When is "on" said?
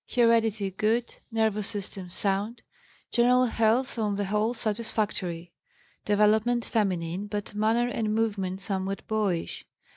3.99-4.15